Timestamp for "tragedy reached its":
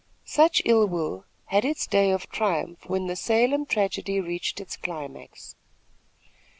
3.67-4.75